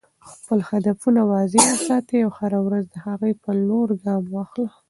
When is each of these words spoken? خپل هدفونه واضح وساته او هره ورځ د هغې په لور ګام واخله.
خپل 0.29 0.59
هدفونه 0.69 1.21
واضح 1.31 1.61
وساته 1.73 2.15
او 2.25 2.31
هره 2.39 2.59
ورځ 2.67 2.85
د 2.89 2.95
هغې 3.07 3.31
په 3.43 3.49
لور 3.67 3.89
ګام 4.03 4.23
واخله. 4.35 4.69